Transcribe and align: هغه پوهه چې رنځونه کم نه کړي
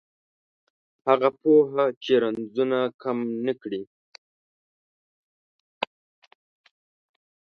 هغه 1.07 1.29
پوهه 1.39 1.85
چې 2.03 2.13
رنځونه 2.23 2.79
کم 3.01 3.17
نه 3.45 3.53
کړي 3.61 3.81